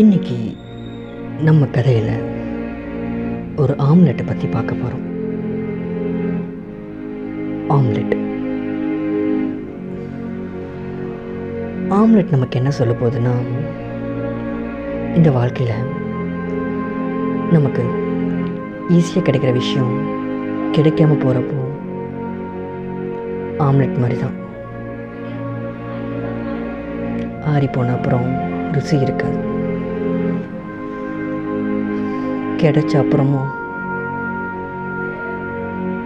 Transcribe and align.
இன்னைக்கு 0.00 0.36
நம்ம 1.40 1.66
கதையில் 1.66 2.24
ஒரு 3.56 3.74
ஆம்லெட்டை 3.78 4.26
பற்றி 4.26 4.46
பார்க்க 4.46 4.74
போகிறோம் 4.74 5.04
ஆம்லெட். 7.76 8.12
ஆம்லெட் 11.98 12.30
நமக்கு 12.30 12.58
என்ன 12.58 12.70
சொல்ல 12.70 12.92
போகுதுன்னா 12.92 13.34
இந்த 15.14 15.30
வாழ்க்கையில் 15.30 15.88
நமக்கு 17.50 17.84
ஈஸியாக 18.88 19.26
கிடைக்கிற 19.26 19.52
விஷயம் 19.52 19.92
கிடைக்காம 20.72 21.18
போகிறப்போ 21.24 21.60
ஆம்லெட் 23.58 23.98
மாதிரி 23.98 24.20
தான் 24.20 24.38
ஆறி 27.54 27.66
போன 27.66 27.92
அப்புறம் 27.92 28.28
ருசி 28.72 28.96
இருக்காது. 28.98 29.54
கிடைச்ச 32.60 32.92
அப்புறமும் 33.02 33.48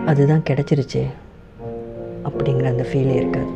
அதுதான் 0.07 0.43
கிடச்சிருச்சே 0.51 1.03
அப்படிங்கிற 2.25 2.65
அந்த 2.65 2.85
ஃபீலே 2.93 3.15
இருக்காது. 3.15 3.51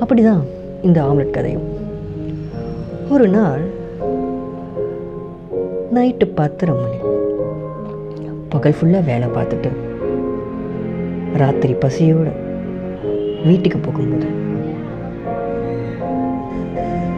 அப்படி 0.00 0.22
தான் 0.22 0.42
இந்த 0.82 1.02
ஆம்லெட் 1.02 1.30
கதையும். 1.30 1.66
ஒரு 3.10 3.28
நாள் 3.28 3.62
நைட்டு 5.94 6.26
பத்தரை 6.34 6.74
மணி. 6.82 6.98
பகல் 8.48 8.74
ஃபுல்லாக 8.80 9.04
வேலை 9.04 9.28
பார்த்துட்டு 9.28 9.70
ராத்திரி 11.36 11.72
பசியோடு 11.72 12.32
வீட்டுக்கு 13.44 13.78
போகும்போது 13.78 14.28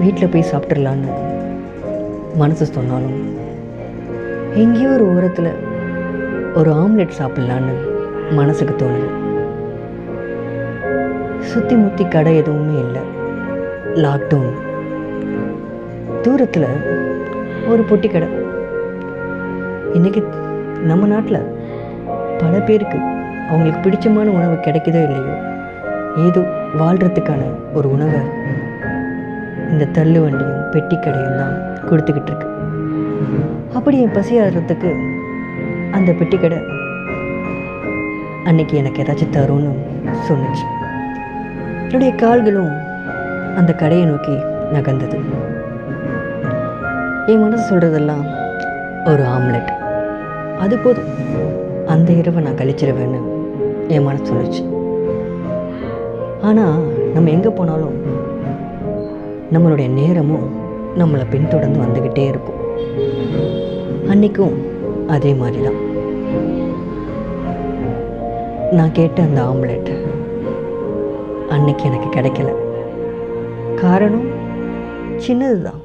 வீட்டில் 0.01 0.29
போய் 0.29 0.51
சாப்பிட்றலான்னு 0.53 1.13
மனசு 2.37 2.67
சொன்னாலும் 2.67 3.19
எங்கேயோ 4.63 4.89
ஒரு 4.97 5.05
ஓரத்தில் 5.13 5.49
ஒரு 6.59 6.71
ஆம்லெட் 6.81 7.17
சாப்பிட்லான்னு 7.19 7.73
மனசுக்கு 8.39 8.75
தோணுது. 8.83 9.09
சுற்றி 11.51 11.75
முற்றி 11.81 12.05
கடை 12.15 12.33
எதுவுமே 12.41 12.77
இல்லை. 12.85 13.03
லாக்டவுன் 14.05 14.55
தூரத்தில் 16.27 16.69
ஒரு 17.73 17.83
பொட்டி 17.91 18.11
கடை. 18.13 18.29
இன்றைக்கி 19.99 20.23
நம்ம 20.91 21.11
நாட்டில் 21.15 21.51
பல 22.43 22.55
பேருக்கு 22.71 23.01
அவங்களுக்கு 23.51 23.85
பிடிச்சமான 23.87 24.37
உணவு 24.39 24.57
கிடைக்குதோ 24.69 25.03
இல்லையோ 25.09 25.37
ஏதோ 26.29 26.43
வாழ்கிறதுக்கான 26.83 27.43
ஒரு 27.79 27.89
உணவை 27.97 28.23
இந்த 29.73 29.93
தள்ளு 29.99 30.19
வண்டியும் 30.25 30.67
பெட்டி 30.75 30.97
கடையும் 30.99 31.41
தான் 31.43 31.57
கொடுத்துக்கிட்டு 31.91 32.33
இருக்கு. 32.33 32.49
அப்படி 33.75 33.97
என் 34.01 34.13
பசி 34.13 34.35
ஆடுறதுக்கு 34.41 34.91
அந்த 35.91 36.13
பெட்டி 36.13 36.37
கடை 36.39 36.59
அன்னைக்கு 38.45 38.75
எனக்கு 38.77 39.03
ஏதாச்சும் 39.03 39.35
தரும்னு 39.37 39.73
சொன்னிச்சு 40.29 40.67
என்னுடைய 41.85 42.15
கால்களும் 42.15 42.73
அந்த 43.57 43.73
கடையை 43.73 44.07
நோக்கி 44.07 44.35
நகர்ந்தது. 44.73 45.19
என் 47.27 47.43
மனசு 47.43 47.65
சொல்கிறதெல்லாம் 47.71 48.25
ஒரு 49.07 49.23
ஆம்லெட். 49.23 49.71
அது 50.59 50.79
போதும். 50.79 51.11
அந்த 51.87 52.13
இரவை 52.13 52.43
நான் 52.43 52.61
கழிச்சிருவேன்னு 52.61 53.21
என் 53.89 54.03
மனசு 54.03 54.33
சொல்லிச்சு. 54.33 54.63
ஆனால் 56.41 56.83
நம்ம 57.15 57.31
எங்கே 57.31 57.49
போனாலும் 57.49 57.97
நம்மளுடைய 59.53 59.89
நேரமும் 59.89 60.47
நம்மளை 60.99 61.27
பின்தொடர்ந்து 61.31 61.85
வந்துக்கிட்டே 61.85 62.27
இருக்கும். 62.27 62.61
அன்றைக்கும் 64.11 64.57
அதே 65.09 65.35
மாதிரி 65.35 65.61
தான் 65.63 65.81
நான் 68.73 68.93
கேட்ட 68.93 69.23
அந்த 69.23 69.41
ஆம்லெட் 69.43 69.91
அன்னைக்கு 71.51 71.85
எனக்கு 71.85 72.09
கிடைக்கல. 72.09 72.51
காரணம் 73.83 74.29
சின்னது 75.17 75.59
தான் 75.63 75.81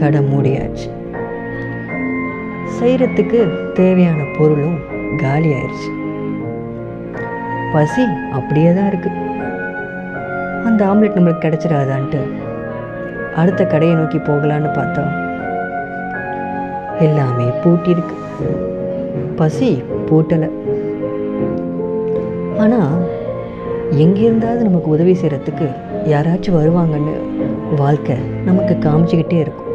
கடை 0.00 0.20
மூடியாச்சு. 0.20 0.88
செய்கிறதுக்கு 2.78 3.40
தேவையான 3.74 4.20
பொருளும் 4.38 4.78
காலி 5.16 5.52
ஆயிடுச்சு 5.52 5.90
பசி 7.72 8.04
அப்படியே 8.32 8.72
தான் 8.72 8.88
இருக்குது 8.88 9.25
அந்த 10.68 10.86
ஆம்லெட் 10.86 11.16
நம்மளுக்கு 11.18 11.44
கிடைச்சிடாதான்ட்டு. 11.44 12.20
அடுத்த 13.36 13.64
கடையை 13.64 13.96
நோக்கி 13.96 14.18
போகலான்னு 14.18 14.70
பார்த்தா 14.76 15.04
எல்லாமே 16.98 17.46
பூட்டியிருக்கு. 17.64 18.16
பசி 19.36 19.82
பூட்டலை. 20.08 20.48
ஆனால் 22.58 22.94
எங்கேருந்தாவது 23.90 24.62
நமக்கு 24.68 24.88
உதவி 24.88 25.12
செய்கிறதுக்கு 25.12 25.66
யாராச்சும் 26.12 26.58
வருவாங்கன்னு 26.58 27.14
வாழ்க்கை 27.76 28.16
நமக்கு 28.44 28.74
காமிச்சிக்கிட்டே 28.88 29.38
இருக்கும். 29.40 29.70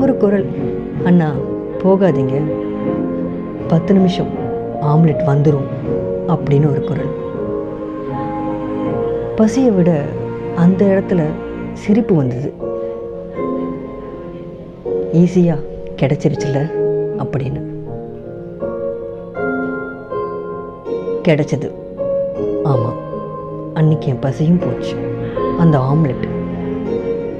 ஒரு 0.00 0.16
குரல் 0.16 0.46
அண்ணா 1.04 1.30
போகாதீங்க. 1.82 2.36
பத்து 3.68 3.92
நிமிஷம் 3.94 4.30
ஆம்லெட் 4.92 5.26
வந்துடும் 5.26 5.68
அப்படின்னு 6.28 6.70
ஒரு 6.70 6.82
குரல். 6.84 7.12
பசியை 9.42 9.70
விட 9.70 10.02
அந்த 10.56 10.84
இடத்துல 10.84 11.22
சிரிப்பு 11.72 12.14
வந்தது. 12.14 12.52
ஈஸியாக 15.12 15.64
கிடைச்சிருச்சுல 15.96 16.70
அப்படின்னு. 17.18 17.60
கிடைச்சது. 21.28 21.70
ஆமாம் 22.64 22.94
அன்னைக்கு 23.74 24.08
என் 24.08 24.18
பசியும் 24.18 24.58
போச்சு. 24.58 24.96
அந்த 25.58 25.78
ஆம்லெட். 25.78 26.28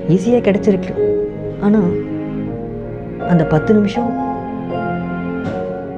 ஈஸியாக 0.09 0.45
கிடைச்சிருக்கு. 0.49 0.95
ஆனால் 1.61 1.91
அந்த 3.29 3.47
பத்து 3.47 3.75
நிமிஷம் 3.75 4.11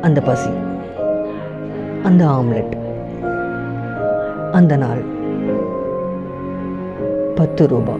அந்த 0.01 0.21
பசி 0.21 0.51
அந்த 2.03 2.27
ஆம்லெட் 2.27 2.77
அந்த 4.53 4.77
நாள். 4.77 5.13
பத்து 7.37 7.69
ரூபா. 7.69 7.93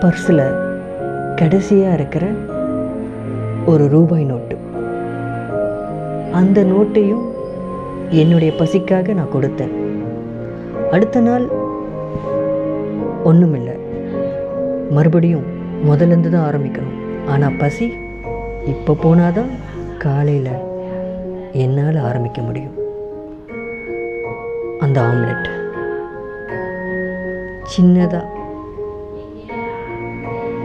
பர்ஸில் 0.00 0.54
கடைசியாக 1.36 1.94
இருக்கிற 1.94 2.26
ஒரு 3.66 3.88
ரூபாய் 3.88 4.24
நோட்டு. 4.24 4.56
அந்த 6.32 6.64
நோட்டையும் 6.64 7.24
என்னுடைய 8.10 8.52
பசிக்காக 8.58 9.14
நான் 9.14 9.34
கொடுத்தேன். 9.34 9.74
அடுத்த 10.90 11.20
நாள் 11.20 11.46
ஒன்றுமில்லை 13.24 13.76
மறுபடியும் 14.90 15.44
முதலேருந்து 15.88 16.28
தான் 16.28 16.52
ஆரம்பிக்கணும். 16.52 17.26
ஆனால் 17.26 17.56
பசி 17.58 17.92
இப்போ 18.66 18.96
போனாதான் 19.02 19.50
காலையில் 19.98 20.54
என்னால் 21.52 21.96
ஆரம்பிக்க 21.96 22.42
முடியும். 22.42 22.74
அந்த 24.78 25.00
ஆம்லெட். 25.00 25.64
சின்னதாக 27.72 28.24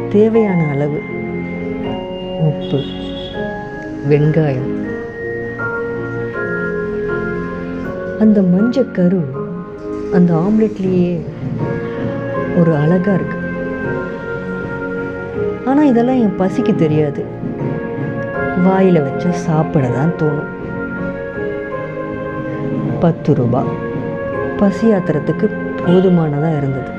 தேவையான 0.09 0.67
அளவு 0.67 0.99
உப்பு 2.39 2.79
வெங்காயம். 4.09 4.69
அந்த 8.19 8.41
மஞ்சக்கரு 8.41 9.21
அந்த 10.13 10.33
ஆம்லெட்லேயே 10.33 11.21
ஒரு 12.57 12.75
அழகாக 12.75 13.13
இருக்கு. 13.13 13.37
ஆனால் 15.65 15.87
இதெல்லாம் 15.87 16.19
என் 16.19 16.39
பசிக்கு 16.39 16.75
தெரியாது. 16.75 17.25
வாயில் 18.63 19.01
வச்சு 19.01 19.33
சாப்பிட 19.33 19.87
தான் 19.87 20.15
தோணும். 20.17 20.49
பத்து 22.99 23.35
ரூபா. 23.35 23.63
பசி 24.57 24.87
ஆத்துறதுக்கு 24.87 25.49
போதுமானதாக 25.85 26.57
இருந்தது. 26.57 26.91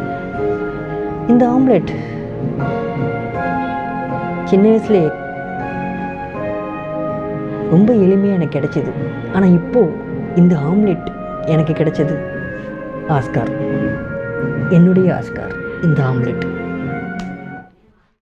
இந்த 1.29 1.45
ஆம்லெட் 1.49 1.91
சின்ன 4.45 4.69
வயசுலேயே 4.69 5.11
ரொம்ப 7.71 7.93
எளிமையாக 7.93 8.39
எனக்கு 8.39 8.59
கிடைச்சிது. 8.59 8.91
ஆனால் 9.35 9.53
இப்போது 9.53 9.95
இந்த 10.37 10.57
ஆம்லெட் 10.71 11.07
எனக்கு 11.45 11.73
கிடைச்சது 11.73 12.17
ஆஸ்கார். 13.09 13.53
என்னுடைய 14.69 15.09
ஆஸ்கார் 15.15 15.55
இந்த 15.83 16.03
ஆம்லெட். 16.03 16.45